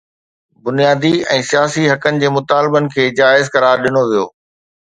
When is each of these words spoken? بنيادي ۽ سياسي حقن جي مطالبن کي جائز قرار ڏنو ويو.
بنيادي 0.63 1.11
۽ 1.33 1.43
سياسي 1.49 1.83
حقن 1.91 2.19
جي 2.25 2.33
مطالبن 2.39 2.91
کي 2.97 3.07
جائز 3.23 3.55
قرار 3.59 3.87
ڏنو 3.87 4.05
ويو. 4.11 4.29